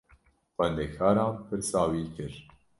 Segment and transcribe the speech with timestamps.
[0.53, 2.33] Xwendekaran pirsa wî kir.